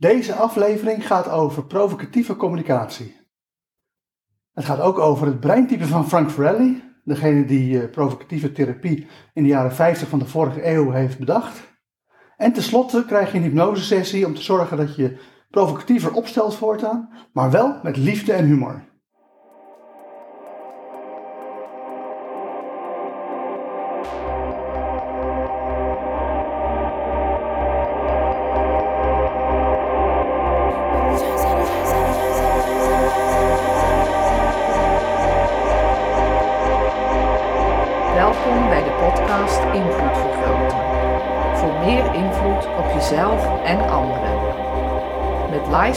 [0.00, 3.16] Deze aflevering gaat over provocatieve communicatie.
[4.52, 9.42] Het gaat ook over het breintype van Frank Farrelly, degene die uh, provocatieve therapie in
[9.42, 11.60] de jaren 50 van de vorige eeuw heeft bedacht.
[12.36, 15.18] En tenslotte krijg je een hypnosesessie om te zorgen dat je
[15.50, 18.87] provocatiever opstelt voortaan, maar wel met liefde en humor.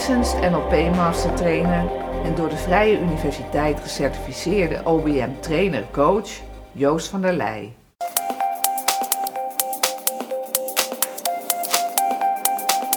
[0.02, 1.90] Met licensed NLP Master Trainer
[2.24, 6.30] en door de Vrije Universiteit gecertificeerde OBM Trainer Coach
[6.72, 7.76] Joost van der Leij.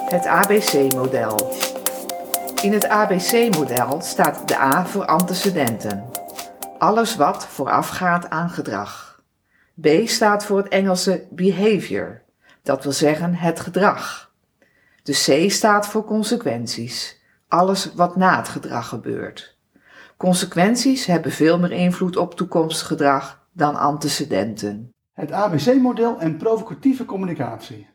[0.10, 1.54] Het ABC-model.
[2.62, 6.10] In het ABC-model staat de A voor antecedenten.
[6.78, 9.22] Alles wat voorafgaat aan gedrag.
[9.82, 12.22] B staat voor het Engelse behavior,
[12.64, 14.25] dat wil zeggen het gedrag.
[15.06, 19.58] De C staat voor consequenties, alles wat na het gedrag gebeurt.
[20.18, 24.94] Consequenties hebben veel meer invloed op toekomstig gedrag dan antecedenten.
[25.14, 27.90] Het ABC-model en provocatieve communicatie.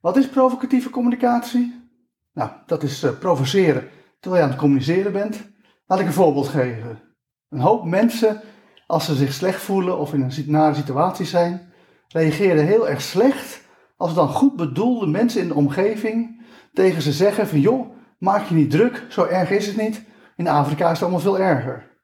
[0.00, 1.90] Wat is provocatieve communicatie?
[2.32, 3.88] Nou, dat is uh, provoceren
[4.20, 5.40] terwijl je aan het communiceren bent.
[5.86, 7.02] Laat ik een voorbeeld geven.
[7.48, 8.40] Een hoop mensen,
[8.86, 11.72] als ze zich slecht voelen of in een nare situatie zijn,
[12.08, 13.61] reageren heel erg slecht
[14.02, 18.54] als dan goed bedoelde mensen in de omgeving tegen ze zeggen van joh, maak je
[18.54, 20.04] niet druk, zo erg is het niet.
[20.36, 22.00] In Afrika is het allemaal veel erger.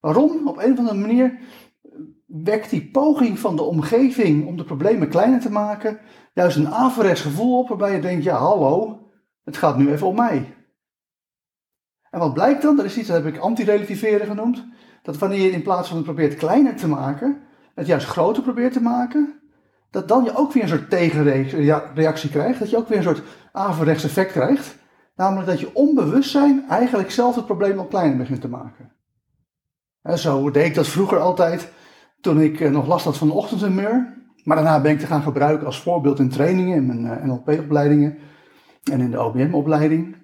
[0.00, 0.48] Waarom?
[0.48, 1.38] Op een of andere manier
[2.26, 6.00] wekt die poging van de omgeving om de problemen kleiner te maken
[6.34, 9.00] juist een averechts gevoel op waarbij je denkt, ja hallo,
[9.44, 10.54] het gaat nu even om mij.
[12.10, 12.76] En wat blijkt dan?
[12.76, 14.66] Dat is iets dat heb ik anti-relativeren genoemd.
[15.02, 17.42] Dat wanneer je in plaats van het probeert kleiner te maken,
[17.74, 19.41] het juist groter probeert te maken,
[19.92, 22.58] dat dan je ook weer een soort tegenreactie krijgt.
[22.58, 23.22] Dat je ook weer een soort
[23.52, 24.76] averechts effect krijgt.
[25.16, 28.92] Namelijk dat je onbewustzijn eigenlijk zelf het probleem al kleiner begint te maken.
[30.02, 31.72] En zo deed ik dat vroeger altijd
[32.20, 34.20] toen ik eh, nog last had van de ochtendhumeur.
[34.44, 38.18] Maar daarna ben ik te gaan gebruiken als voorbeeld in trainingen, in mijn eh, NLP-opleidingen
[38.90, 40.16] en in de OBM-opleiding.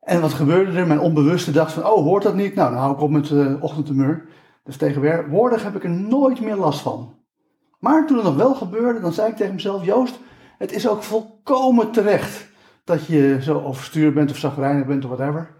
[0.00, 0.86] En wat gebeurde er?
[0.86, 2.54] Mijn onbewuste dacht van, oh, hoort dat niet?
[2.54, 4.28] Nou, dan hou ik op met uh, ochtendhumeur.
[4.64, 7.17] Dus tegenwoordig heb ik er nooit meer last van.
[7.78, 10.18] Maar toen het nog wel gebeurde, dan zei ik tegen mezelf, Joost,
[10.58, 12.48] het is ook volkomen terecht
[12.84, 15.56] dat je zo overstuur bent of zagrijnig bent of whatever.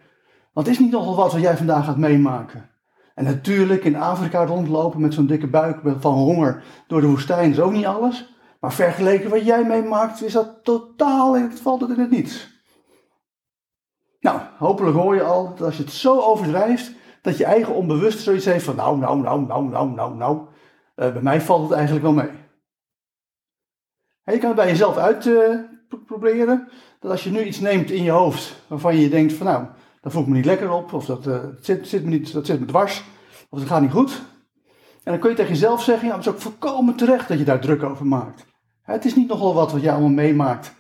[0.53, 2.71] Want het is niet nogal wat wat jij vandaag gaat meemaken.
[3.15, 7.61] En natuurlijk in Afrika rondlopen met zo'n dikke buik van honger door de woestijn is
[7.61, 8.37] ook niet alles.
[8.61, 12.57] Maar vergeleken wat jij meemaakt, is dat totaal, het valt het in het niets.
[14.21, 16.93] Nou, hopelijk hoor je al dat als je het zo overdrijft,
[17.23, 20.39] dat je eigen onbewust zoiets heeft van nou, nou, nou, nou, nou, nou, nou.
[20.99, 22.31] Uh, bij mij valt het eigenlijk wel mee.
[24.25, 26.67] Je kan het bij jezelf uitproberen.
[26.69, 29.67] Uh, dat als je nu iets neemt in je hoofd waarvan je denkt van nou,
[30.01, 32.47] dat voel ik me niet lekker op, of dat, uh, zit, zit me niet, dat
[32.47, 33.05] zit me dwars,
[33.51, 34.23] of dat gaat niet goed.
[35.03, 37.45] En dan kun je tegen jezelf zeggen, ja, het is ook volkomen terecht dat je
[37.45, 38.47] daar druk over maakt.
[38.83, 40.75] Het is niet nogal wat wat jij allemaal meemaakt.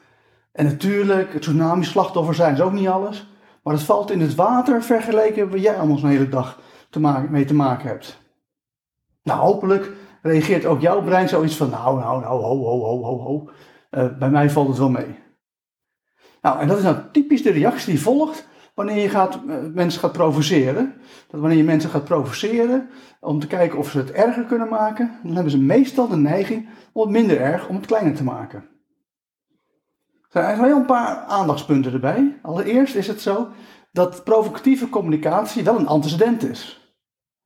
[0.53, 3.27] En natuurlijk, het tsunami-slachtoffer zijn is ook niet alles.
[3.63, 7.31] Maar het valt in het water vergeleken wat jij allemaal zo'n hele dag te maken,
[7.31, 8.19] mee te maken hebt.
[9.23, 9.93] Nou, hopelijk
[10.23, 13.51] reageert ook jouw brein zoiets van, nou, nou, nou, ho, ho, ho, ho, ho.
[13.91, 15.19] Uh, bij mij valt het wel mee.
[16.43, 20.01] Nou, en dat is nou typisch de reactie die volgt wanneer je gaat, uh, mensen
[20.01, 20.95] gaat provoceren.
[21.29, 22.89] Dat wanneer je mensen gaat provoceren
[23.21, 26.69] om te kijken of ze het erger kunnen maken, dan hebben ze meestal de neiging
[26.93, 28.59] om het minder erg, om het kleiner te maken.
[30.29, 32.39] Er zijn eigenlijk wel een paar aandachtspunten erbij.
[32.43, 33.49] Allereerst is het zo
[33.93, 36.93] dat provocatieve communicatie wel een antecedent is.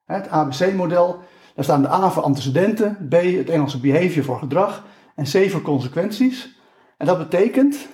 [0.04, 1.22] Het ABC-model,
[1.54, 5.62] daar staan de A voor antecedenten, B het Engelse behavior voor gedrag en C voor
[5.62, 6.60] consequenties.
[6.96, 7.88] En dat betekent,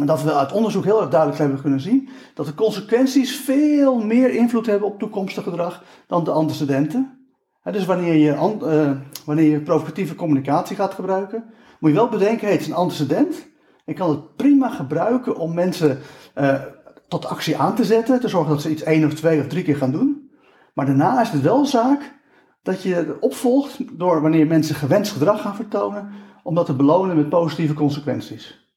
[0.00, 3.98] en dat we uit onderzoek heel erg duidelijk hebben kunnen zien, dat de consequenties veel
[3.98, 7.28] meer invloed hebben op toekomstig gedrag dan de antecedenten.
[7.62, 8.90] dus wanneer je, uh,
[9.24, 11.44] wanneer je provocatieve communicatie gaat gebruiken,
[11.78, 13.50] moet je wel bedenken, het is een antecedent.
[13.84, 15.98] Ik kan het prima gebruiken om mensen
[16.34, 16.60] uh,
[17.08, 19.62] tot actie aan te zetten, te zorgen dat ze iets één of twee of drie
[19.62, 20.30] keer gaan doen.
[20.74, 22.20] Maar daarna is het wel zaak
[22.62, 26.10] dat je opvolgt door wanneer mensen gewenst gedrag gaan vertonen,
[26.42, 28.70] om dat te belonen met positieve consequenties.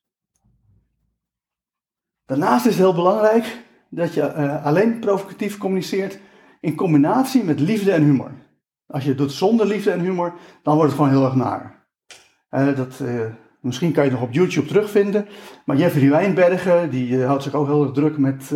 [2.26, 6.20] Daarnaast is het heel belangrijk dat je uh, alleen provocatief communiceert
[6.60, 8.32] in combinatie met liefde en humor.
[8.88, 10.34] Als je het doet zonder liefde en humor,
[10.64, 11.88] dan wordt het gewoon heel erg naar.
[12.52, 13.02] Uh, dat,
[13.60, 15.28] Misschien kan je het nog op YouTube terugvinden.
[15.66, 18.52] Maar Jeffrey Wijnbergen, die houdt zich ook heel erg druk met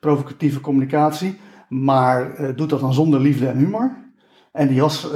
[0.00, 1.38] provocatieve communicatie.
[1.68, 4.05] Maar doet dat dan zonder liefde en humor.
[4.56, 5.08] En die was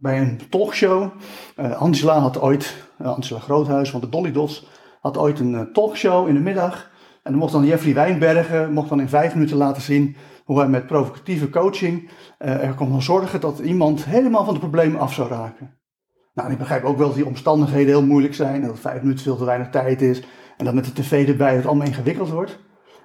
[0.00, 1.10] bij een talkshow.
[1.56, 4.66] Angela had ooit, Angela Groothuis van de Dolly Dots,
[5.00, 6.90] had ooit een talkshow in de middag.
[7.22, 10.68] En dan mocht dan Jeffrey Wijnbergen mocht dan in vijf minuten laten zien hoe hij
[10.68, 15.74] met provocatieve coaching er kon zorgen dat iemand helemaal van de problemen af zou raken.
[16.34, 19.24] Nou, ik begrijp ook wel dat die omstandigheden heel moeilijk zijn en dat vijf minuten
[19.24, 20.22] veel te weinig tijd is
[20.56, 22.58] en dat met de tv erbij het allemaal ingewikkeld wordt.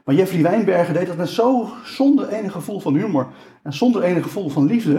[0.06, 3.28] Maar Jeffrey Wijnbergen deed dat met zo zonder enig gevoel van humor
[3.64, 4.94] en zonder enig gevoel van liefde,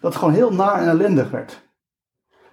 [0.00, 1.62] dat het gewoon heel naar en ellendig werd.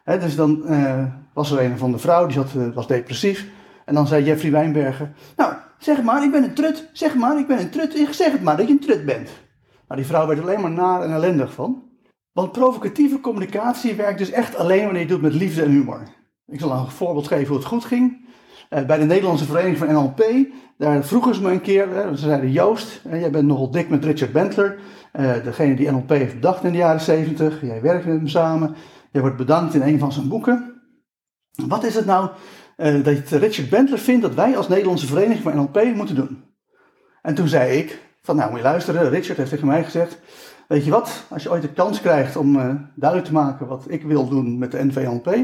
[0.04, 3.48] dus dan uh, was er een van de vrouw, die zat, uh, was depressief.
[3.86, 6.90] En dan zei Jeffrey Wijnbergen, nou, Zeg maar, ik ben een trut.
[6.94, 8.08] Zeg maar, ik ben een trut.
[8.12, 9.30] Zeg het maar dat je een trut bent.
[9.88, 11.84] Nou, die vrouw werd alleen maar naar en ellendig van.
[12.31, 16.01] Want provocatieve communicatie werkt dus echt alleen wanneer je het doet met liefde en humor.
[16.48, 18.25] Ik zal een voorbeeld geven hoe het goed ging.
[18.69, 20.23] Uh, bij de Nederlandse Vereniging van NLP,
[20.77, 24.31] daar vroegen ze me een keer, ze zeiden Joost, jij bent nogal dik met Richard
[24.31, 24.77] Bentler,
[25.19, 28.75] uh, degene die NLP heeft bedacht in de jaren 70, jij werkt met hem samen,
[29.12, 30.81] jij wordt bedankt in een van zijn boeken.
[31.67, 32.29] Wat is het nou
[32.77, 36.44] uh, dat Richard Bentler vindt dat wij als Nederlandse Vereniging van NLP moeten doen.
[37.21, 40.19] En toen zei ik, van nou moet je luisteren, Richard heeft tegen mij gezegd,
[40.67, 42.53] weet je wat, als je ooit de kans krijgt om
[42.95, 45.35] duidelijk te maken wat ik wil doen met de NVNLP,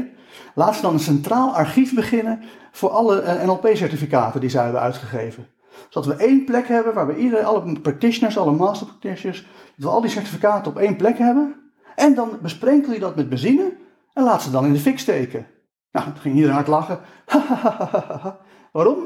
[0.54, 5.46] laat ze dan een centraal archief beginnen voor alle uh, NLP-certificaten die zij hebben uitgegeven.
[5.88, 9.40] Zodat we één plek hebben waar we iedereen, alle practitioners, alle master practitioners,
[9.76, 11.54] dat we al die certificaten op één plek hebben.
[11.94, 13.76] En dan besprenkel je dat met benzine
[14.12, 15.46] en laat ze dan in de fik steken.
[15.92, 17.00] Nou, toen ging iedereen hard lachen.
[18.72, 18.96] Waarom?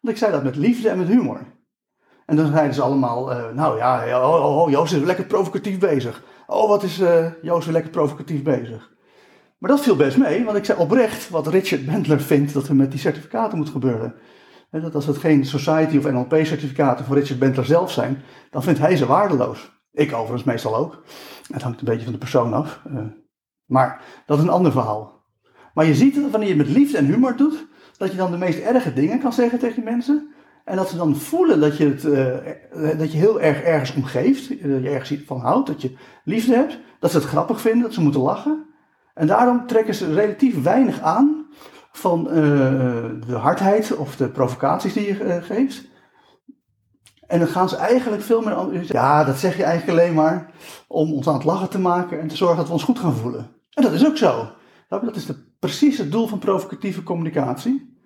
[0.00, 1.40] Want ik zei dat met liefde en met humor.
[2.26, 6.22] En dan zeiden ze allemaal, uh, nou ja, oh, oh, oh, is lekker provocatief bezig.
[6.46, 8.90] Oh, wat is uh, weer lekker provocatief bezig.
[9.62, 12.76] Maar dat viel best mee, want ik zei oprecht wat Richard Bentler vindt dat er
[12.76, 14.14] met die certificaten moet gebeuren.
[14.70, 18.78] En dat als het geen Society of NLP-certificaten van Richard Bentler zelf zijn, dan vindt
[18.78, 19.72] hij ze waardeloos.
[19.92, 21.02] Ik overigens meestal ook.
[21.52, 22.82] Het hangt een beetje van de persoon af.
[22.90, 22.98] Uh,
[23.64, 25.24] maar dat is een ander verhaal.
[25.74, 27.66] Maar je ziet dat wanneer je het met liefde en humor doet,
[27.96, 30.28] dat je dan de meest erge dingen kan zeggen tegen mensen.
[30.64, 34.48] En dat ze dan voelen dat je, het, uh, dat je heel erg ergens omgeeft,
[34.48, 36.78] dat je ergens van houdt, dat je liefde hebt.
[37.00, 38.70] Dat ze het grappig vinden, dat ze moeten lachen.
[39.14, 41.46] En daarom trekken ze relatief weinig aan
[41.92, 42.34] van uh,
[43.26, 45.90] de hardheid of de provocaties die je uh, geeft.
[47.26, 48.92] En dan gaan ze eigenlijk veel meer.
[48.92, 50.50] Ja, dat zeg je eigenlijk alleen maar
[50.88, 53.14] om ons aan het lachen te maken en te zorgen dat we ons goed gaan
[53.14, 53.50] voelen.
[53.70, 54.48] En dat is ook zo.
[54.88, 58.00] Dat is de, precies het doel van provocatieve communicatie.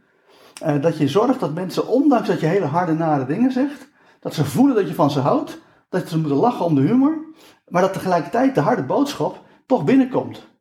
[0.67, 3.89] Uh, dat je zorgt dat mensen, ondanks dat je hele harde, nare dingen zegt,
[4.21, 7.35] dat ze voelen dat je van ze houdt, dat ze moeten lachen om de humor,
[7.69, 10.56] maar dat tegelijkertijd de harde boodschap toch binnenkomt.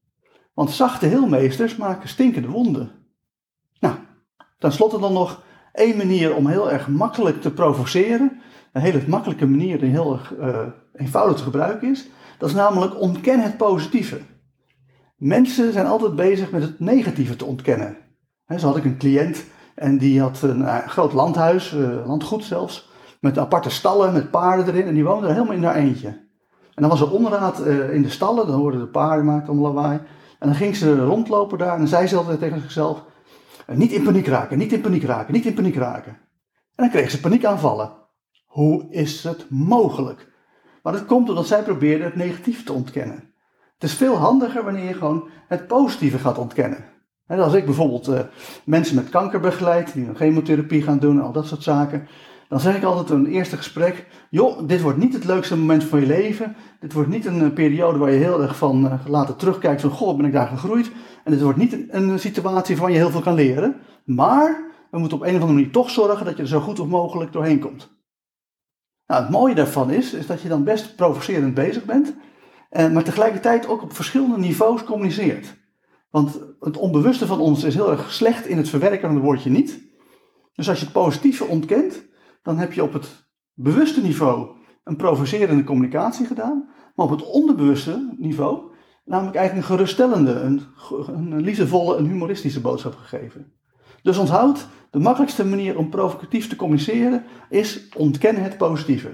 [0.55, 2.91] Want zachte heelmeesters maken stinkende wonden.
[3.79, 3.95] Nou,
[4.59, 5.43] tenslotte dan nog
[5.73, 8.41] één manier om heel erg makkelijk te provoceren.
[8.73, 10.59] Een hele makkelijke manier die heel erg uh,
[10.93, 12.07] eenvoudig te gebruiken is.
[12.37, 14.19] Dat is namelijk ontken het positieve.
[15.15, 17.97] Mensen zijn altijd bezig met het negatieve te ontkennen.
[18.57, 22.89] zo had ik een cliënt en die had een uh, groot landhuis, uh, landgoed zelfs,
[23.19, 26.07] met aparte stallen met paarden erin en die woonde er helemaal in haar eentje.
[26.73, 29.61] En dan was er onderraad uh, in de stallen, dan hoorden de paarden maken om
[29.61, 29.99] lawaai.
[30.39, 33.03] En dan ging ze rondlopen daar en zei ze altijd tegen zichzelf,
[33.67, 36.11] niet in paniek raken, niet in paniek raken, niet in paniek raken.
[36.75, 37.91] En dan kreeg ze paniekaanvallen.
[38.45, 40.33] Hoe is het mogelijk?
[40.83, 43.33] Maar dat komt omdat zij probeerde het negatief te ontkennen.
[43.73, 46.85] Het is veel handiger wanneer je gewoon het positieve gaat ontkennen.
[47.27, 48.19] als ik bijvoorbeeld uh,
[48.65, 52.07] mensen met kanker begeleid, die een chemotherapie gaan doen en al dat soort zaken,
[52.49, 55.83] dan zeg ik altijd in een eerste gesprek: joh, dit wordt niet het leukste moment
[55.83, 56.55] van je leven.
[56.79, 60.17] Dit wordt niet een, periode waar je heel erg van uh, later terugkijkt van goh,
[60.17, 60.91] ben ik daar gegroeid.
[61.23, 63.75] En dit wordt niet een, een situatie waarvan je heel veel kan leren.
[64.05, 66.87] Maar we moeten op een of andere manier toch zorgen dat je er zo goed
[66.87, 67.93] mogelijk doorheen komt.
[69.07, 72.15] Nou, het mooie daarvan is, is dat je dan best provocerend bezig bent.
[72.69, 75.55] Eh, maar tegelijkertijd ook op verschillende niveaus communiceert.
[76.09, 79.49] Want het onbewuste van ons is heel erg slecht in het verwerken van het woordje
[79.49, 79.79] niet.
[80.53, 82.05] Dus als je het positieve ontkent,
[82.45, 84.49] dan heb je op het bewuste niveau
[84.83, 86.69] een provocerende communicatie gedaan.
[86.95, 88.61] Maar op het onderbewuste niveau,
[89.05, 90.61] namelijk eigenlijk een geruststellende, een,
[91.07, 93.53] een liefdevolle, een humoristische boodschap gegeven.
[94.01, 99.09] Dus onthoud, de makkelijkste manier om provocatief te communiceren is ontkennen het positieve.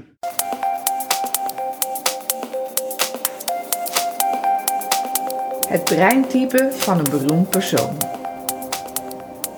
[5.67, 8.10] Het breintype van een beroemd persoon.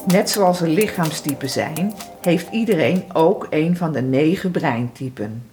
[0.07, 5.43] Net zoals er lichaamstypen zijn, heeft iedereen ook een van de negen breintypen.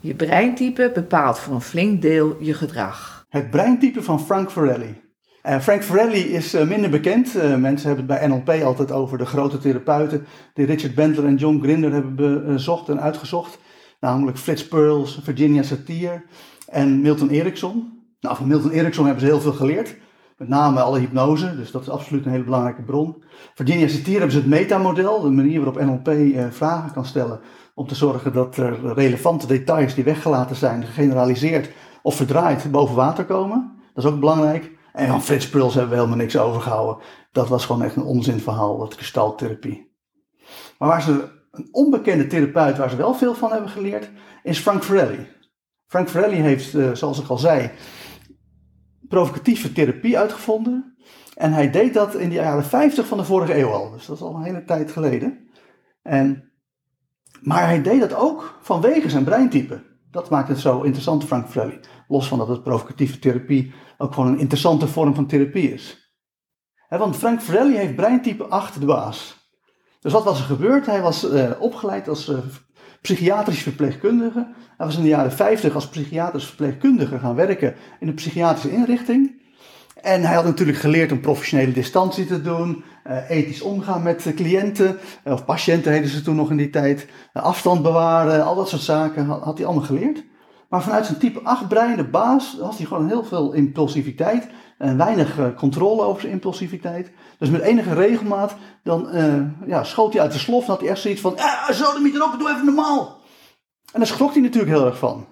[0.00, 3.26] Je breintype bepaalt voor een flink deel je gedrag.
[3.28, 5.02] Het breintype van Frank Farelli.
[5.46, 7.36] Uh, Frank Farrelly is uh, minder bekend.
[7.36, 11.36] Uh, mensen hebben het bij NLP altijd over de grote therapeuten die Richard Bentler en
[11.36, 12.14] John Grinder hebben
[12.46, 13.58] bezocht en uitgezocht.
[14.00, 16.24] Namelijk Fritz Perls, Virginia Satir
[16.68, 18.02] en Milton Erickson.
[18.20, 19.96] Nou, van Milton Erickson hebben ze heel veel geleerd.
[20.36, 23.24] Met name alle hypnose, dus dat is absoluut een hele belangrijke bron.
[23.54, 26.10] Virginia Satir hebben ze het metamodel, de manier waarop NLP
[26.52, 27.40] vragen kan stellen
[27.74, 31.70] om te zorgen dat er relevante details die weggelaten zijn, gegeneraliseerd
[32.02, 33.72] of verdraaid boven water komen.
[33.94, 34.72] Dat is ook belangrijk.
[34.92, 37.04] En van Frits Pruls hebben we helemaal niks overgehouden.
[37.32, 39.92] Dat was gewoon echt een onzinverhaal, dat kristaltherapie.
[40.78, 44.10] Maar waar ze een onbekende therapeut, waar ze wel veel van hebben geleerd,
[44.42, 45.28] is Frank Farrelly.
[45.86, 47.70] Frank Farrelly heeft, eh, zoals ik al zei,
[49.08, 50.96] provocatieve therapie uitgevonden.
[51.34, 53.90] En hij deed dat in de jaren 50 van de vorige eeuw al.
[53.90, 55.48] Dus dat is al een hele tijd geleden.
[56.02, 56.52] En,
[57.40, 59.82] maar hij deed dat ook vanwege zijn breintype.
[60.10, 61.80] Dat maakt het zo interessant, Frank Farrelly.
[62.08, 66.12] Los van dat het provocatieve therapie ook gewoon een interessante vorm van therapie is.
[66.88, 69.42] want Frank Farrelly heeft breintype 8 de baas.
[70.00, 70.86] Dus wat was er gebeurd?
[70.86, 72.38] Hij was uh, opgeleid als uh,
[73.04, 74.46] psychiatrisch verpleegkundige.
[74.76, 79.42] Hij was in de jaren 50 als psychiatrisch verpleegkundige gaan werken in een psychiatrische inrichting.
[80.02, 84.98] En hij had natuurlijk geleerd om professionele distantie te doen, uh, ethisch omgaan met cliënten,
[85.24, 89.26] of patiënten heten ze toen nog in die tijd, afstand bewaren, al dat soort zaken
[89.26, 90.24] had, hij allemaal geleerd.
[90.68, 94.46] Maar vanuit zijn type 8 brein, de baas, had hij gewoon heel veel impulsiviteit
[94.78, 97.10] weinig uh, controle over zijn impulsiviteit.
[97.38, 100.88] Dus met enige regelmaat, dan uh, ja, schoot hij uit de slof en had hij
[100.88, 103.20] echt zoiets van, ah, zo, moet erop, doe even normaal.
[103.92, 105.26] En daar schrok hij natuurlijk heel erg van.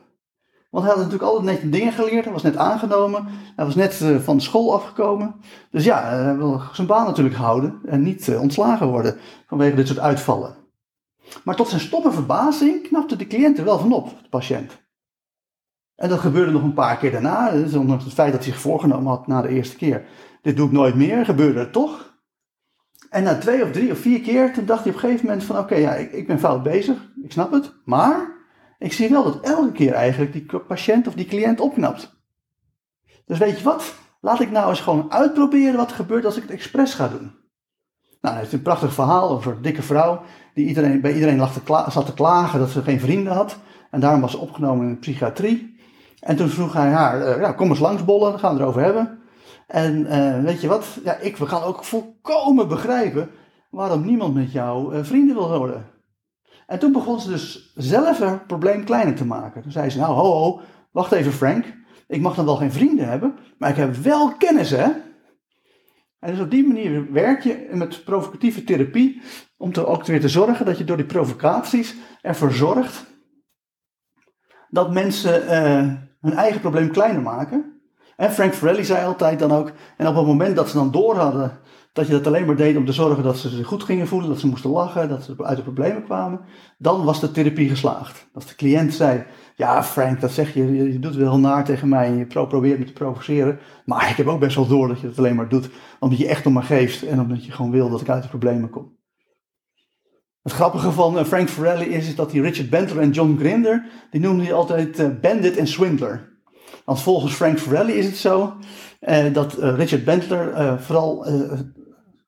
[0.71, 4.01] Want hij had natuurlijk altijd net dingen geleerd, hij was net aangenomen, hij was net
[4.01, 5.35] uh, van de school afgekomen.
[5.71, 9.99] Dus ja, hij wil zijn baan natuurlijk houden en niet ontslagen worden vanwege dit soort
[9.99, 10.57] uitvallen.
[11.45, 14.81] Maar tot zijn stomme verbazing knapte de cliënt er wel van op, de patiënt.
[15.97, 17.51] En dat gebeurde nog een paar keer daarna.
[17.51, 20.05] Dus ondanks het feit dat hij zich voorgenomen had na de eerste keer.
[20.43, 22.11] Dit doe ik nooit meer, gebeurde het toch.
[23.11, 25.45] En na twee of drie of vier keer, toen dacht hij op een gegeven moment
[25.45, 27.75] van oké, ja, ik, ik ben fout bezig, ik snap het.
[27.85, 28.33] Maar
[28.79, 32.21] ik zie wel dat elke keer eigenlijk die patiënt of die cliënt opknapt.
[33.27, 33.95] Dus weet je wat?
[34.21, 37.41] Laat ik nou eens gewoon uitproberen wat er gebeurt als ik het expres ga doen.
[38.21, 40.23] Nou, hij heeft een prachtig verhaal over een dikke vrouw
[40.55, 43.59] die iedereen, bij iedereen lag zat te klagen dat ze geen vrienden had.
[43.91, 45.72] En daarom was ze opgenomen in de psychiatrie.
[46.23, 48.63] En toen vroeg hij haar, uh, ja, kom eens langs bollen, dan gaan we het
[48.63, 49.19] erover hebben.
[49.67, 53.31] En uh, weet je wat, ja, ik we gaan ook volkomen begrijpen
[53.71, 55.87] waarom niemand met jou uh, vrienden wil worden.
[56.67, 59.63] En toen begon ze dus zelf het probleem kleiner te maken.
[59.63, 60.61] Toen zei ze, nou ho ho,
[60.91, 61.65] wacht even Frank,
[62.07, 64.89] ik mag dan wel geen vrienden hebben, maar ik heb wel kennis hè.
[66.19, 69.23] En dus op die manier werk je met provocatieve therapie
[69.57, 73.05] om er ook weer te zorgen dat je door die provocaties ervoor zorgt
[74.73, 77.81] dat mensen hun eigen probleem kleiner maken.
[78.17, 81.17] En Frank Farrelly zei altijd dan ook, en op het moment dat ze dan door
[81.17, 81.61] hadden
[81.93, 84.29] dat je dat alleen maar deed om te zorgen dat ze zich goed gingen voelen,
[84.29, 86.41] dat ze moesten lachen, dat ze uit de problemen kwamen,
[86.79, 88.29] dan was de therapie geslaagd.
[88.35, 89.25] Als de cliënt zei,
[89.57, 92.85] ja Frank, dat zeg je, je doet wel naar tegen mij en je probeert me
[92.85, 95.71] te provoceren, maar ik heb ook best wel door dat je het alleen maar doet
[95.99, 98.29] omdat je echt om me geeft en omdat je gewoon wil dat ik uit de
[98.29, 99.01] problemen kom.
[100.43, 104.21] Het grappige van eh, Frank Farrelly is, dat die Richard Bentler en John Grinder, die
[104.21, 106.31] noemde hij altijd uh, bandit en swindler.
[106.85, 108.57] Want volgens Frank Farrelly is het zo
[109.01, 111.27] uh, dat uh, Richard Bentler vooral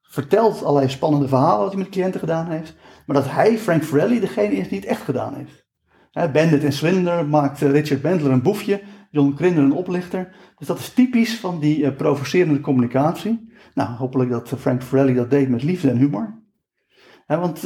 [0.03, 2.75] vertelt allerlei spannende verhalen wat hij met cliënten gedaan heeft.
[3.07, 5.67] Maar dat hij, Frank Farrelly, degene is die het echt gedaan heeft.
[6.33, 10.37] bandit en swindler maakt Richard Bentler een boefje, John Grinder een oplichter.
[10.57, 13.53] Dus dat is typisch van die provocerende communicatie.
[13.75, 16.43] Nou, hopelijk dat Frank Farrelly dat deed met liefde en humor.
[17.27, 17.63] want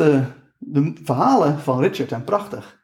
[0.72, 2.78] de verhalen van Richard zijn prachtig.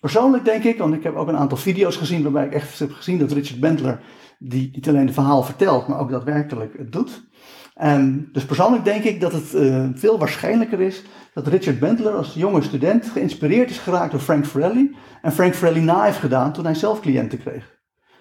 [0.00, 2.92] Persoonlijk denk ik, want ik heb ook een aantal video's gezien waarbij ik echt heb
[2.92, 4.00] gezien dat Richard Bentler
[4.38, 7.28] die niet alleen het verhaal vertelt, maar ook daadwerkelijk het doet.
[7.74, 11.02] En dus persoonlijk denk ik dat het uh, veel waarschijnlijker is
[11.34, 15.84] dat Richard Bentler als jonge student geïnspireerd is geraakt door Frank Farrelly en Frank Farrelly
[15.84, 17.74] na heeft gedaan toen hij zelf cliënten kreeg.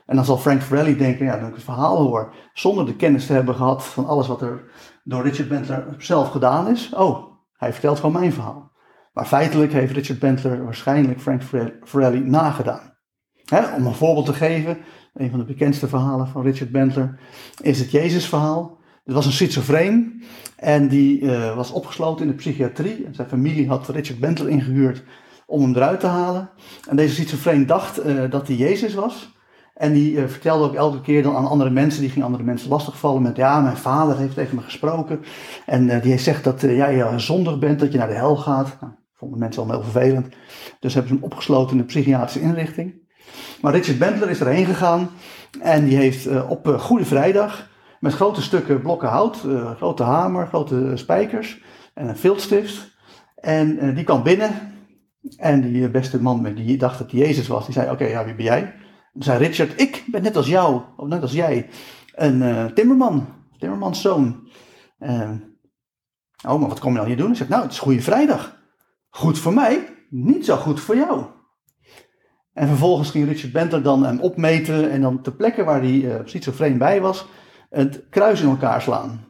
[0.05, 3.25] En dan zal Frank Farrelly denken, ja, dat ik het verhaal hoor, zonder de kennis
[3.25, 4.71] te hebben gehad van alles wat er
[5.03, 6.93] door Richard Bentler zelf gedaan is.
[6.93, 8.71] Oh, hij vertelt gewoon mijn verhaal.
[9.13, 11.41] Maar feitelijk heeft Richard Bentler waarschijnlijk Frank
[11.83, 12.93] Farrelly nagedaan.
[13.77, 14.77] om een voorbeeld te geven,
[15.13, 17.19] een van de bekendste verhalen van Richard Bentler
[17.61, 18.81] is het Jezusverhaal.
[19.03, 20.23] Het was een schizofreen
[20.55, 23.05] en die uh, was opgesloten in de psychiatrie.
[23.05, 25.03] En zijn familie had Richard Bentler ingehuurd
[25.45, 26.49] om hem eruit te halen.
[26.89, 29.31] En deze schizofreen dacht uh, dat hij Jezus was.
[29.73, 32.69] En die uh, vertelde ook elke keer dan aan andere mensen, die ging andere mensen
[32.69, 35.21] lastigvallen met, ja, mijn vader heeft tegen me gesproken.
[35.65, 38.77] En die zegt dat jij zondig bent, dat je naar de hel gaat.
[38.81, 38.93] Nou,
[39.23, 40.35] vonden mensen allemaal heel vervelend.
[40.79, 43.01] Dus hebben ze hem opgesloten in een psychiatrische inrichting.
[43.61, 45.09] Maar Richard Bentler is erheen gegaan
[45.61, 50.03] en die heeft uh, op uh, Goede Vrijdag met grote stukken blokken hout, uh, grote
[50.03, 51.61] hamer, grote spijkers
[51.93, 52.95] en een viltstift.
[53.35, 54.51] En uh, die kwam binnen
[55.37, 58.35] en die beste man die dacht dat hij Jezus was, die zei, oké, ja, wie
[58.35, 58.73] ben jij?
[59.13, 61.69] Toen zei Richard, ik ben net als jou, of net als jij,
[62.15, 63.27] een uh, timmerman,
[63.59, 64.47] timmermanszoon.
[66.47, 67.31] oh, maar wat kom je dan hier doen?
[67.31, 68.62] Ik zeg, nou, het is Goede Vrijdag.
[69.15, 71.23] Goed voor mij, niet zo goed voor jou.
[72.53, 76.41] En vervolgens ging Richard Bentler dan hem opmeten en dan ter plekke waar hij uh,
[76.41, 77.25] zo vreemd bij was,
[77.69, 79.25] het kruis in elkaar slaan.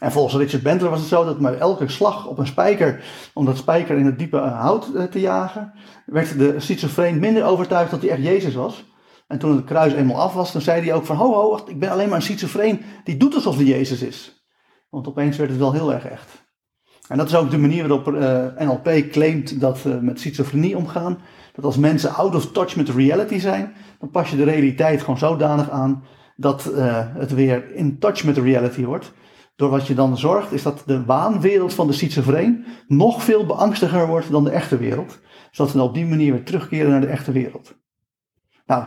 [0.00, 3.04] En volgens Richard Bentler was het zo dat met elke slag op een spijker,
[3.34, 5.72] om dat spijker in het diepe eh, hout uh, te jagen,
[6.06, 8.84] werd de schizofreen minder overtuigd dat hij echt Jezus was.
[9.26, 11.78] En toen het kruis eenmaal af was, dan zei hij ook van, ho ho, ik
[11.78, 14.46] ben alleen maar een schizofreen die doet alsof hij Jezus is.
[14.90, 16.47] Want opeens werd het wel heel erg echt.
[17.08, 21.18] En dat is ook de manier waarop uh, NLP claimt dat we met schizofrenie omgaan.
[21.52, 25.18] Dat als mensen out of touch met reality zijn, dan pas je de realiteit gewoon
[25.18, 26.04] zodanig aan
[26.36, 29.12] dat uh, het weer in touch met de reality wordt.
[29.56, 34.06] Door wat je dan zorgt, is dat de waanwereld van de schizofreen nog veel beangstiger
[34.06, 35.18] wordt dan de echte wereld.
[35.50, 37.74] Zodat we op die manier weer terugkeren naar de echte wereld.
[38.66, 38.84] Nou,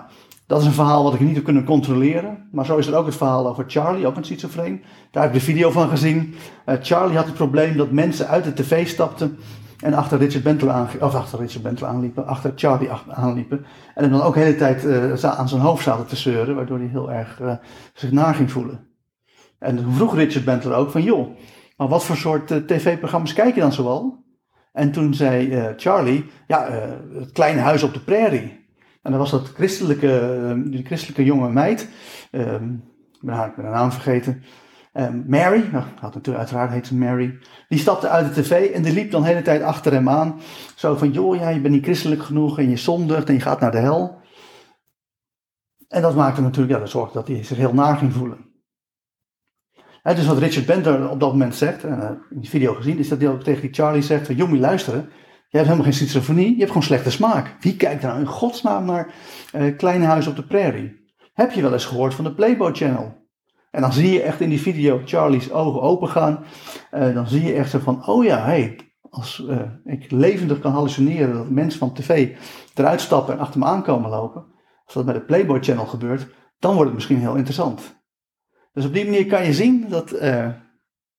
[0.51, 2.47] dat is een verhaal wat ik niet heb kunnen controleren.
[2.51, 4.83] Maar zo is er ook het verhaal over Charlie, ook een schizofreen.
[5.11, 6.35] Daar heb ik de video van gezien.
[6.65, 9.37] Uh, Charlie had het probleem dat mensen uit de tv stapten
[9.79, 10.63] en achter Richard
[10.99, 13.65] of achter Richard aanliepen, achter Charlie aanliepen.
[13.95, 16.77] En hem dan ook de hele tijd uh, aan zijn hoofd zaten te zeuren, waardoor
[16.77, 17.53] hij heel erg uh,
[17.93, 18.87] zich naar ging voelen.
[19.59, 21.37] En toen vroeg Richard Bentley ook van, joh,
[21.77, 24.23] maar wat voor soort tv-programma's kijk je dan zoal?
[24.73, 26.69] En toen zei Charlie, ja,
[27.13, 28.60] het kleine huis op de prairie.
[29.01, 31.89] En dan was dat christelijke, ehm, die christelijke jonge meid,
[32.31, 34.43] um, ik ben haar, naam vergeten,
[34.93, 38.81] um, Mary, nou, had natuurlijk, uiteraard heet ze Mary, die stapte uit de tv en
[38.81, 40.39] die liep dan de hele tijd achter hem aan.
[40.75, 43.59] Zo van, joh, ja, je bent niet christelijk genoeg en je zondigt en je gaat
[43.59, 44.19] naar de hel.
[45.87, 48.49] En dat maakte natuurlijk, ja, dat zorgde dat hij zich heel naar ging voelen.
[50.01, 52.97] Het is wat Richard Bender op dat moment zegt, en, uh, in die video gezien,
[52.97, 55.09] is dat hij ook tegen die Charlie zegt van, jongen, luisteren,
[55.51, 57.55] je hebt helemaal geen schizofrenie, je hebt gewoon slechte smaak.
[57.59, 59.13] Wie kijkt nou in godsnaam naar
[59.55, 60.99] uh, Kleine Huis op de Prairie?
[61.33, 63.29] Heb je wel eens gehoord van de Playboy Channel?
[63.71, 66.43] En dan zie je echt in die video Charlie's ogen open gaan.
[66.91, 70.71] Uh, dan zie je echt zo van, oh ja, hey, als uh, ik levendig kan
[70.71, 72.37] hallucineren dat mensen van tv
[72.73, 74.45] eruit stappen en achter me aankomen lopen.
[74.85, 76.27] Als dat bij de Playboy Channel gebeurt,
[76.59, 78.03] dan wordt het misschien heel interessant.
[78.73, 80.09] Dus op die manier kan je zien dat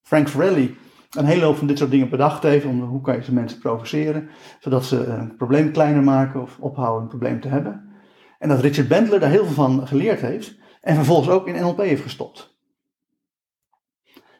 [0.03, 0.75] Frank Farrelly
[1.17, 2.65] een hele hoop van dit soort dingen bedacht heeft.
[2.65, 4.29] Om hoe kan je ze mensen provoceren,
[4.61, 7.91] zodat ze een probleem kleiner maken of ophouden een probleem te hebben.
[8.39, 11.79] En dat Richard Bendler daar heel veel van geleerd heeft en vervolgens ook in NLP
[11.79, 12.57] heeft gestopt.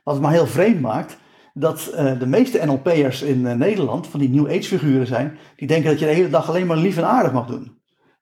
[0.03, 1.17] Wat het maar heel vreemd maakt,
[1.55, 5.69] dat uh, de meeste NLP'ers in uh, Nederland, van die New Age figuren zijn, die
[5.69, 7.79] denken dat je de hele dag alleen maar lief en aardig mag doen.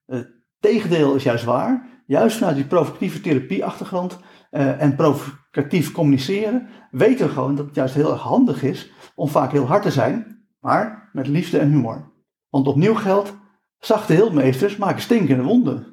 [0.06, 1.88] Het tegendeel is juist waar.
[2.06, 4.18] Juist vanuit die provocatieve therapieachtergrond
[4.50, 9.28] uh, en provocatief communiceren, weten we gewoon dat het juist heel erg handig is om
[9.28, 12.12] vaak heel hard te zijn, maar met liefde en humor.
[12.48, 13.32] Want opnieuw geldt,
[13.78, 15.86] zachte heelmeesters maken stinkende wonden.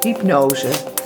[0.00, 0.98] Hypnose.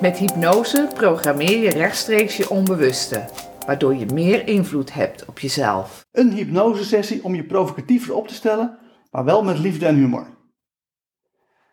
[0.00, 3.24] Met hypnose programmeer je rechtstreeks je onbewuste,
[3.66, 6.06] waardoor je meer invloed hebt op jezelf.
[6.12, 8.78] Een hypnosesessie om je provocatiever op te stellen,
[9.10, 10.26] maar wel met liefde en humor.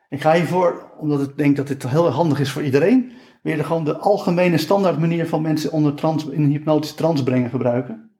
[0.10, 3.63] Ik ga hiervoor, omdat ik denk dat dit heel handig is voor iedereen, weer de,
[3.63, 8.12] gewoon de algemene standaard manier van mensen onder trans, in hypnotische trance brengen gebruiken.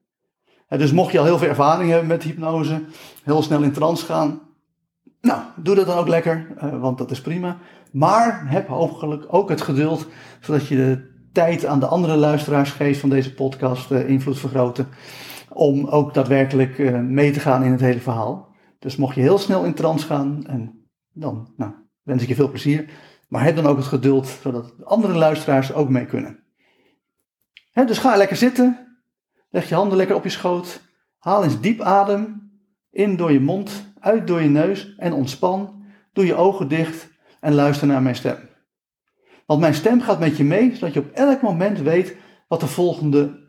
[0.68, 2.84] dus mocht je al heel veel ervaring hebben met hypnose,
[3.24, 4.46] heel snel in trance gaan,
[5.26, 7.58] nou, doe dat dan ook lekker, uh, want dat is prima.
[7.92, 10.08] Maar heb hopelijk ook het geduld,
[10.40, 14.88] zodat je de tijd aan de andere luisteraars geeft van deze podcast uh, invloed vergroten,
[15.50, 18.45] om ook daadwerkelijk uh, mee te gaan in het hele verhaal.
[18.86, 21.72] Dus mocht je heel snel in trance gaan, en dan nou,
[22.04, 22.90] wens ik je veel plezier.
[23.28, 26.44] Maar heb dan ook het geduld, zodat andere luisteraars ook mee kunnen.
[27.74, 28.98] dus ga lekker zitten.
[29.50, 30.82] Leg je handen lekker op je schoot.
[31.18, 32.52] Haal eens diep adem.
[32.92, 35.86] In door je mond, uit door je neus en ontspan.
[36.14, 38.38] Doe je ogen dicht en luister naar mijn stem.
[39.46, 42.16] Want mijn stem gaat met je mee, zodat je op elk moment weet
[42.48, 43.48] wat de volgende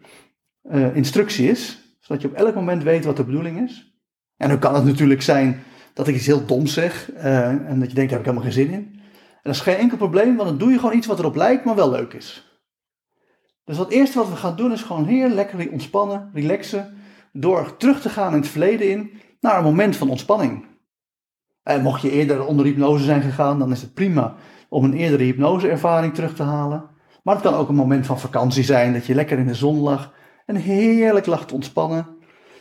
[0.62, 1.80] uh, instructie is.
[2.00, 3.95] Zodat je op elk moment weet wat de bedoeling is.
[4.36, 7.88] En dan kan het natuurlijk zijn dat ik iets heel doms zeg uh, en dat
[7.88, 8.94] je denkt, daar heb ik helemaal geen zin in.
[9.12, 11.64] En dat is geen enkel probleem, want dan doe je gewoon iets wat erop lijkt,
[11.64, 12.58] maar wel leuk is.
[13.64, 16.96] Dus het eerste wat we gaan doen is gewoon heel lekker ontspannen, relaxen,
[17.32, 20.64] door terug te gaan in het verleden in, naar een moment van ontspanning.
[21.62, 24.34] En mocht je eerder onder hypnose zijn gegaan, dan is het prima
[24.68, 26.84] om een eerdere hypnoseervaring terug te halen.
[27.22, 29.78] Maar het kan ook een moment van vakantie zijn, dat je lekker in de zon
[29.78, 30.14] lag
[30.46, 32.06] en heerlijk lag te ontspannen.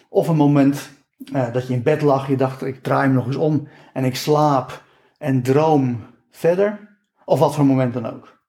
[0.09, 3.25] Of een moment uh, dat je in bed lag, je dacht ik draai hem nog
[3.25, 4.83] eens om en ik slaap.
[5.17, 8.43] en droom verder, of wat voor moment dan ook.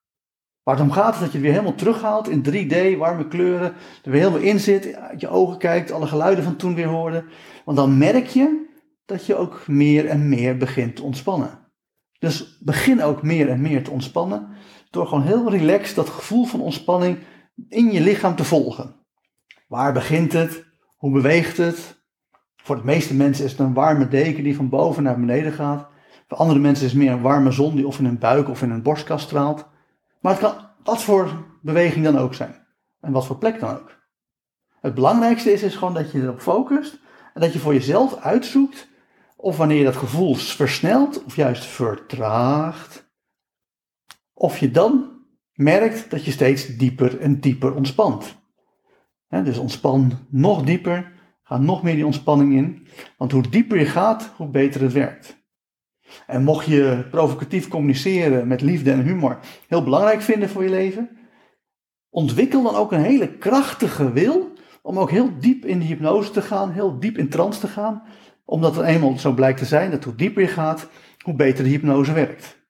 [0.63, 3.75] Waar het om gaat is dat je het weer helemaal terughaalt in 3D, warme kleuren,
[4.05, 7.25] er weer helemaal in zit, uit je ogen kijkt, alle geluiden van toen weer hoorde.
[7.65, 8.67] Want dan merk je
[9.05, 11.59] dat je ook meer en meer begint te ontspannen.
[12.19, 14.49] Dus begin ook meer en meer te ontspannen
[14.91, 17.19] door gewoon heel relaxed dat gevoel van ontspanning
[17.69, 18.95] in je lichaam te volgen.
[19.69, 20.65] Waar begint het?
[20.97, 21.96] Hoe beweegt het?
[22.67, 25.89] Voor de meeste mensen is het een warme deken die van boven naar beneden gaat.
[26.29, 28.63] Voor andere mensen is het meer een warme zon die of in hun buik of
[28.63, 29.67] in hun borstkas straalt.
[30.21, 32.67] Maar het kan wat voor beweging dan ook zijn.
[33.01, 33.99] En wat voor plek dan ook.
[34.81, 36.99] Het belangrijkste is, is gewoon dat je erop focust
[37.35, 38.89] en dat je voor jezelf uitzoekt
[39.37, 43.11] of wanneer je dat gevoel versnelt of juist vertraagt.
[44.33, 45.11] Of je dan
[45.53, 48.37] merkt dat je steeds dieper en dieper ontspant.
[49.29, 51.15] dus ontspan nog dieper,
[51.47, 52.87] ga nog meer die ontspanning in.
[53.17, 55.45] Want hoe dieper je gaat, hoe beter het werkt.
[56.27, 61.11] En mocht je provocatief communiceren met liefde en humor heel belangrijk vinden voor je leven,
[62.11, 66.43] ontwikkel dan ook een hele krachtige wil om ook heel diep in de hypnose te
[66.43, 68.03] gaan, heel diep in trance te gaan,
[68.45, 70.89] omdat het eenmaal zo blijkt te zijn dat hoe dieper je gaat,
[71.25, 72.65] hoe beter de hypnose werkt.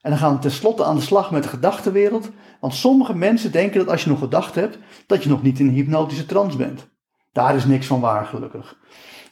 [0.00, 3.78] En dan gaan we tenslotte aan de slag met de gedachtenwereld, want sommige mensen denken
[3.78, 6.90] dat als je nog gedacht hebt, dat je nog niet in een hypnotische trance bent.
[7.32, 8.78] Daar is niks van waar, gelukkig.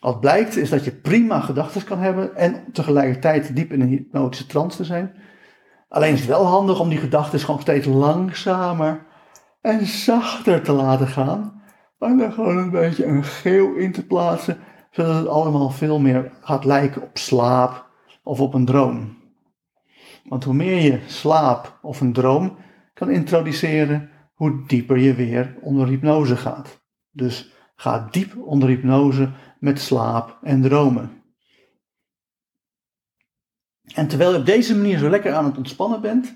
[0.00, 4.46] Wat blijkt is dat je prima gedachten kan hebben en tegelijkertijd diep in een hypnotische
[4.46, 5.14] trance te zijn.
[5.88, 9.06] Alleen is het wel handig om die gedachten gewoon steeds langzamer
[9.60, 11.62] en zachter te laten gaan.
[11.98, 14.58] En er gewoon een beetje een geel in te plaatsen,
[14.90, 17.86] zodat het allemaal veel meer gaat lijken op slaap
[18.22, 19.18] of op een droom.
[20.24, 22.56] Want hoe meer je slaap of een droom
[22.94, 26.80] kan introduceren, hoe dieper je weer onder hypnose gaat.
[27.10, 31.22] Dus ga diep onder hypnose met slaap en dromen.
[33.94, 36.34] En terwijl je op deze manier zo lekker aan het ontspannen bent,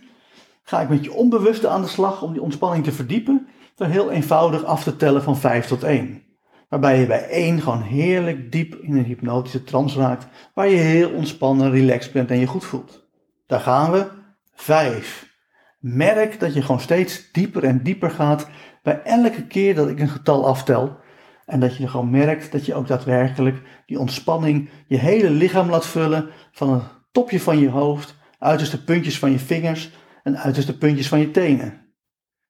[0.63, 4.11] ga ik met je onbewuste aan de slag om die ontspanning te verdiepen door heel
[4.11, 6.23] eenvoudig af te tellen van 5 tot 1.
[6.69, 11.11] Waarbij je bij 1 gewoon heerlijk diep in een hypnotische trance raakt, waar je heel
[11.11, 13.07] ontspannen, relaxed bent en je goed voelt.
[13.47, 14.07] Daar gaan we.
[14.55, 15.33] 5.
[15.79, 18.49] Merk dat je gewoon steeds dieper en dieper gaat
[18.83, 21.03] bij elke keer dat ik een getal aftel.
[21.47, 25.87] En dat je gewoon merkt dat je ook daadwerkelijk die ontspanning je hele lichaam laat
[25.87, 26.31] vullen.
[26.53, 29.91] Van het topje van je hoofd, uiterste puntjes van je vingers
[30.23, 31.83] en uiterste puntjes van je tenen.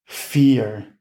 [0.04, 0.92] 4.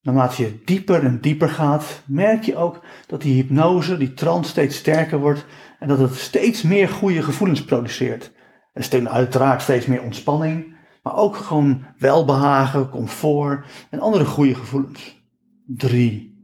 [0.00, 4.76] Naarmate je dieper en dieper gaat, merk je ook dat die hypnose, die trance steeds
[4.76, 5.46] sterker wordt
[5.78, 8.32] en dat het steeds meer goede gevoelens produceert.
[8.72, 15.24] Er is uiteraard steeds meer ontspanning, maar ook gewoon welbehagen, comfort en andere goede gevoelens.
[15.66, 16.35] 3.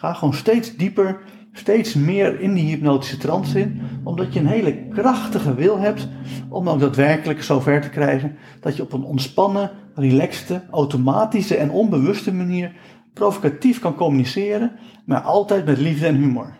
[0.00, 1.20] Ga gewoon steeds dieper,
[1.52, 6.08] steeds meer in die hypnotische trance in, omdat je een hele krachtige wil hebt
[6.48, 12.34] om ook daadwerkelijk zover te krijgen dat je op een ontspannen, relaxte, automatische en onbewuste
[12.34, 12.72] manier
[13.14, 14.72] provocatief kan communiceren,
[15.06, 16.56] maar altijd met liefde en humor.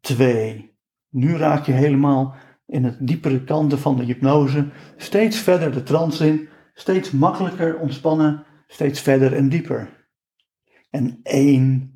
[0.00, 0.74] 2.
[1.10, 2.34] Nu raak je helemaal
[2.66, 8.44] in het diepere kanten van de hypnose, steeds verder de trance in, steeds makkelijker ontspannen,
[8.66, 10.08] steeds verder en dieper.
[10.90, 11.95] En één,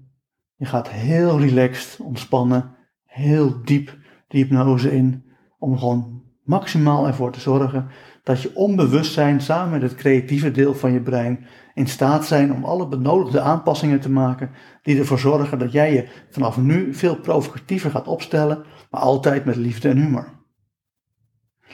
[0.60, 5.24] je gaat heel relaxed ontspannen, heel diep de hypnose in,
[5.58, 7.88] om gewoon maximaal ervoor te zorgen
[8.22, 12.64] dat je onbewustzijn samen met het creatieve deel van je brein in staat zijn om
[12.64, 14.50] alle benodigde aanpassingen te maken
[14.82, 19.56] die ervoor zorgen dat jij je vanaf nu veel provocatiever gaat opstellen, maar altijd met
[19.56, 20.38] liefde en humor.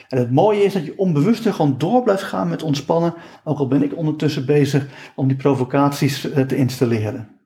[0.07, 3.67] En het mooie is dat je onbewust gewoon door blijft gaan met ontspannen, ook al
[3.67, 7.36] ben ik ondertussen bezig om die provocaties eh, te installeren.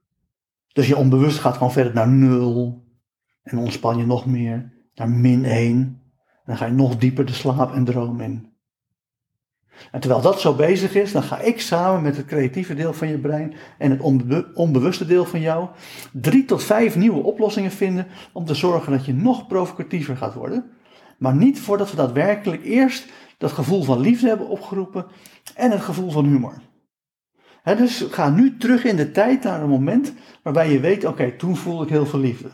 [0.73, 2.84] Dus je onbewust gaat gewoon verder naar nul
[3.41, 5.75] en ontspan je nog meer naar min 1.
[5.75, 6.01] En
[6.45, 8.49] dan ga je nog dieper de slaap en droom in.
[9.91, 13.07] En terwijl dat zo bezig is, dan ga ik samen met het creatieve deel van
[13.07, 14.01] je brein en het
[14.53, 15.69] onbewuste deel van jou
[16.12, 20.71] drie tot vijf nieuwe oplossingen vinden om te zorgen dat je nog provocatiever gaat worden
[21.21, 25.05] maar niet voordat we daadwerkelijk eerst dat gevoel van liefde hebben opgeroepen
[25.55, 26.62] en het gevoel van humor.
[27.63, 31.56] Dus ga nu terug in de tijd naar een moment waarbij je weet, oké, toen
[31.56, 32.50] voelde ik heel veel liefde.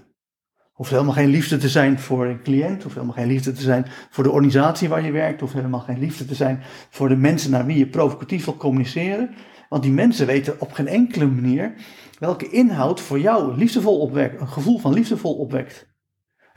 [0.73, 3.85] Hoeft helemaal geen liefde te zijn voor een cliënt, hoeft helemaal geen liefde te zijn
[4.09, 7.51] voor de organisatie waar je werkt, hoeft helemaal geen liefde te zijn voor de mensen
[7.51, 9.29] naar wie je provocatief wil communiceren.
[9.69, 11.73] Want die mensen weten op geen enkele manier
[12.19, 15.87] welke inhoud voor jou liefdevol opwekt, een gevoel van liefdevol opwekt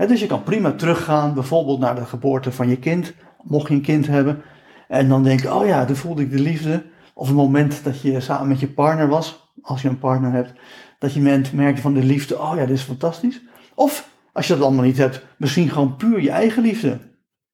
[0.09, 3.83] dus je kan prima teruggaan, bijvoorbeeld naar de geboorte van je kind, mocht je een
[3.83, 4.43] kind hebben.
[4.89, 6.85] En dan denk je, oh ja, toen voelde ik de liefde.
[7.21, 10.53] Of het moment dat je samen met je partner was, als je een partner hebt,
[10.99, 11.21] dat je
[11.53, 13.41] merkte van de liefde, oh ja, dit is fantastisch.
[13.75, 16.99] Of als je dat allemaal niet hebt, misschien gewoon puur je eigen liefde.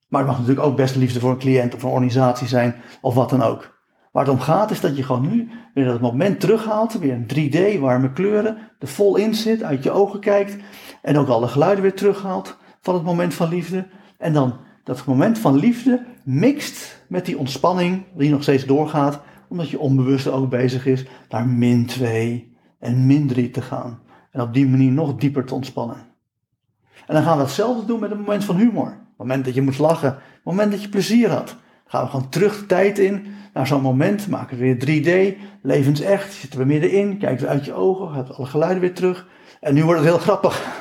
[0.08, 3.14] Maar het mag natuurlijk ook best liefde voor een cliënt of een organisatie zijn of
[3.14, 3.80] wat dan ook.
[4.12, 7.50] Waar het om gaat is dat je gewoon nu weer dat moment terughaalt, weer een
[7.50, 10.56] 3D, warme kleuren, er vol in zit, uit je ogen kijkt
[11.02, 13.86] en ook alle geluiden weer terughaalt van het moment van liefde.
[14.18, 19.70] En dan dat moment van liefde mixt met die ontspanning die nog steeds doorgaat, omdat
[19.70, 24.00] je onbewust ook bezig is naar min 2 en min 3 te gaan.
[24.30, 25.96] En op die manier nog dieper te ontspannen.
[27.06, 28.86] En dan gaan we hetzelfde doen met een moment van humor.
[28.86, 31.56] Het moment dat je moet lachen, het moment dat je plezier had.
[31.86, 35.02] gaan we gewoon terug de tijd in naar zo'n moment, maken we weer
[35.34, 39.26] 3D, levensecht, zitten we middenin, kijken we uit je ogen, hebben alle geluiden weer terug.
[39.60, 40.80] En nu wordt het heel grappig.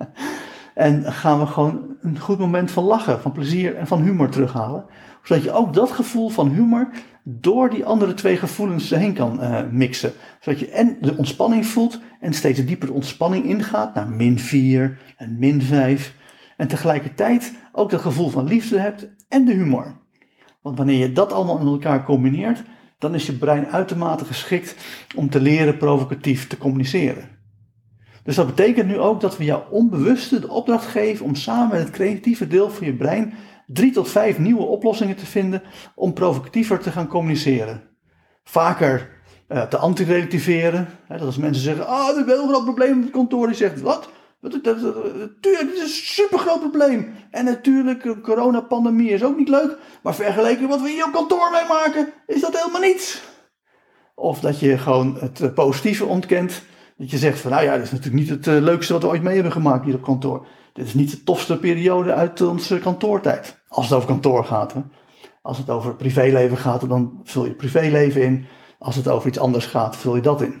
[0.74, 4.84] en gaan we gewoon een goed moment van lachen, van plezier en van humor terughalen.
[5.22, 6.88] Zodat je ook dat gevoel van humor
[7.28, 10.12] door die andere twee gevoelens heen kan uh, mixen.
[10.40, 14.98] Zodat je en de ontspanning voelt en steeds dieper de ontspanning ingaat naar min 4
[15.16, 16.14] en min 5.
[16.56, 19.96] En tegelijkertijd ook dat gevoel van liefde hebt en de humor.
[20.62, 22.62] Want wanneer je dat allemaal met elkaar combineert,
[22.98, 24.76] dan is je brein uitermate geschikt
[25.16, 27.35] om te leren provocatief te communiceren.
[28.26, 31.78] Dus dat betekent nu ook dat we jou onbewuste de opdracht geven om samen met
[31.78, 33.34] het creatieve deel van je brein
[33.66, 35.62] drie tot vijf nieuwe oplossingen te vinden
[35.94, 37.82] om provocatiever te gaan communiceren.
[38.44, 39.10] Vaker
[39.48, 40.88] uh, te antirelativeren.
[41.08, 43.46] Dat als mensen zeggen, ah, oh, er is een groot probleem op het kantoor.
[43.46, 44.08] Die zegt, wat?
[44.40, 47.14] Tuurlijk, dit is een super groot probleem.
[47.30, 49.78] En natuurlijk, de coronapandemie is ook niet leuk.
[50.02, 53.22] Maar vergeleken met wat we hier op kantoor meemaken, is dat helemaal niets.
[54.14, 56.62] Of dat je gewoon het eh, positieve ontkent.
[56.96, 59.08] Dat je zegt van, nou ja, dit is natuurlijk niet het eh, leukste wat we
[59.08, 60.46] ooit mee hebben gemaakt hier op kantoor.
[60.72, 63.62] Dit is niet de tofste periode uit onze kantoortijd.
[63.68, 64.74] Als het over kantoor gaat.
[65.42, 68.46] Als het over privéleven gaat, dan vul je privéleven in.
[68.78, 70.54] Als het over iets anders gaat, vul je dat in.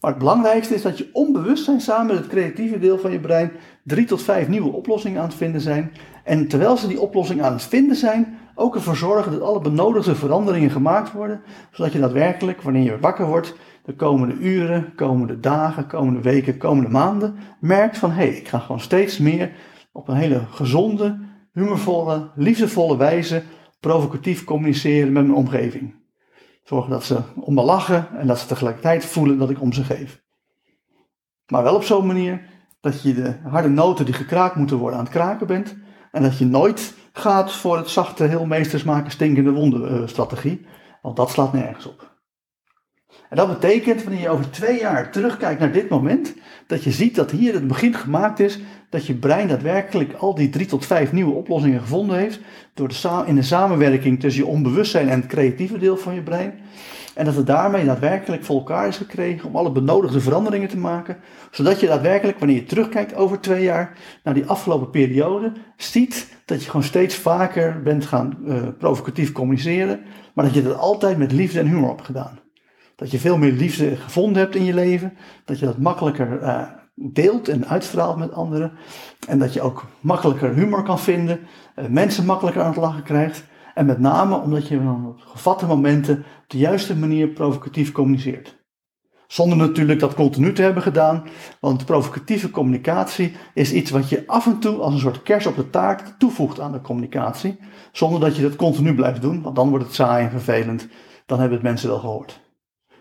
[0.00, 3.52] Maar het belangrijkste is dat je onbewustzijn samen met het creatieve deel van je brein
[3.84, 5.92] drie tot vijf nieuwe oplossingen aan het vinden zijn.
[6.24, 10.14] En terwijl ze die oplossing aan het vinden zijn, ook ervoor zorgen dat alle benodigde
[10.14, 11.40] veranderingen gemaakt worden.
[11.70, 13.54] Zodat je daadwerkelijk, wanneer je wakker wordt,
[13.88, 18.58] de komende uren, komende dagen, komende weken, komende maanden, merkt van hé, hey, ik ga
[18.58, 19.52] gewoon steeds meer
[19.92, 21.18] op een hele gezonde,
[21.52, 23.42] humorvolle, liefdevolle wijze
[23.80, 25.94] provocatief communiceren met mijn omgeving.
[26.62, 29.84] Zorgen dat ze om me lachen en dat ze tegelijkertijd voelen dat ik om ze
[29.84, 30.22] geef.
[31.46, 32.42] Maar wel op zo'n manier
[32.80, 35.76] dat je de harde noten die gekraakt moeten worden aan het kraken bent.
[36.10, 40.66] En dat je nooit gaat voor het zachte, heel meesters maken, stinkende wonden strategie.
[41.02, 42.17] Want dat slaat nergens op.
[43.28, 46.34] En dat betekent, wanneer je over twee jaar terugkijkt naar dit moment,
[46.66, 50.48] dat je ziet dat hier het begin gemaakt is, dat je brein daadwerkelijk al die
[50.48, 52.40] drie tot vijf nieuwe oplossingen gevonden heeft,
[52.74, 56.54] door de in de samenwerking tussen je onbewustzijn en het creatieve deel van je brein.
[57.14, 61.16] En dat het daarmee daadwerkelijk voor elkaar is gekregen om alle benodigde veranderingen te maken,
[61.50, 63.92] zodat je daadwerkelijk, wanneer je terugkijkt over twee jaar
[64.24, 70.00] naar die afgelopen periode, ziet dat je gewoon steeds vaker bent gaan uh, provocatief communiceren,
[70.34, 72.38] maar dat je dat altijd met liefde en humor hebt gedaan.
[72.98, 75.16] Dat je veel meer liefde gevonden hebt in je leven.
[75.44, 76.62] Dat je dat makkelijker uh,
[76.94, 78.72] deelt en uitstraalt met anderen.
[79.28, 81.40] En dat je ook makkelijker humor kan vinden.
[81.76, 83.44] Uh, mensen makkelijker aan het lachen krijgt.
[83.74, 88.56] En met name omdat je dan op gevatte momenten op de juiste manier provocatief communiceert.
[89.26, 91.24] Zonder natuurlijk dat continu te hebben gedaan,
[91.60, 95.56] want provocatieve communicatie is iets wat je af en toe als een soort kers op
[95.56, 97.58] de taart toevoegt aan de communicatie,
[97.92, 100.88] zonder dat je dat continu blijft doen, want dan wordt het saai en vervelend.
[101.26, 102.47] Dan hebben het mensen wel gehoord.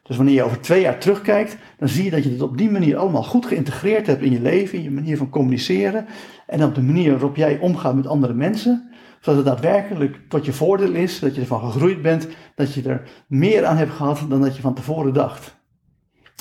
[0.08, 2.70] Dus wanneer je over twee jaar terugkijkt, dan zie je dat je het op die
[2.70, 6.06] manier allemaal goed geïntegreerd hebt in je leven, in je manier van communiceren
[6.48, 8.90] en op de manier waarop jij omgaat met andere mensen,
[9.20, 13.10] zodat het daadwerkelijk tot je voordeel is, dat je ervan gegroeid bent, dat je er
[13.28, 15.56] meer aan hebt gehad dan dat je van tevoren dacht.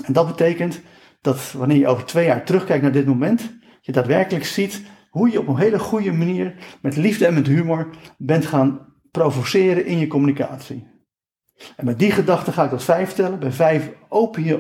[0.05, 0.81] En dat betekent
[1.20, 5.40] dat wanneer je over twee jaar terugkijkt naar dit moment, je daadwerkelijk ziet hoe je
[5.40, 8.79] op een hele goede manier met liefde en met humor bent gaan
[9.11, 10.96] provoceren in je communicatie.
[11.77, 13.38] En met die gedachte ga ik tot vijf tellen.
[13.38, 14.55] Bij vijf open je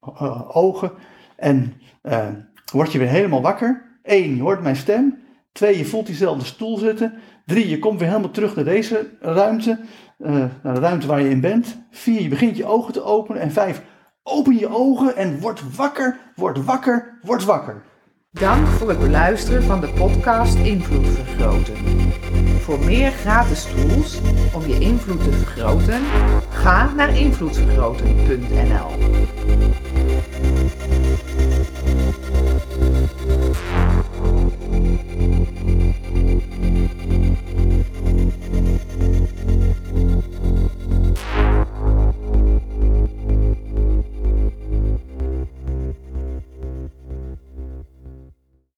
[0.00, 0.92] eh, ogen
[1.36, 1.72] en
[2.02, 2.26] uh,
[2.72, 3.98] word je weer helemaal wakker.
[4.02, 5.18] Eén, je hoort mijn stem.
[5.52, 7.14] Twee, je voelt diezelfde stoel zitten.
[7.46, 9.78] Drie, je komt weer helemaal terug naar deze ruimte.
[10.18, 11.78] Uh, naar de ruimte waar je in bent.
[11.90, 13.42] Vier, je begint je ogen te openen.
[13.42, 13.82] En vijf,
[14.22, 17.82] open je ogen en word wakker, word wakker, word wakker.
[18.30, 22.05] Dank voor het beluisteren van de podcast Invloed Vergroten.
[22.66, 24.18] Voor meer gratis tools
[24.52, 26.00] om je invloed te vergroten,
[26.50, 28.90] ga naar invloedvergroten.nl.